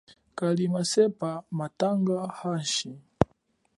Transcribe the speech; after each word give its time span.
Kali 0.37 0.65
masepa 0.73 1.31
mathangwa 1.57 2.19
handji. 2.37 2.91